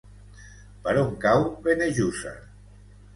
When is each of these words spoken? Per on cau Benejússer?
Per 0.87 0.93
on 1.01 1.11
cau 1.25 1.45
Benejússer? 1.67 2.33